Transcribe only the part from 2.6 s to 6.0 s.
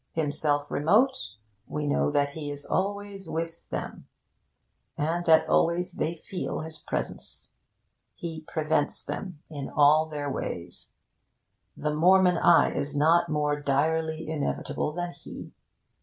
always with them, and that always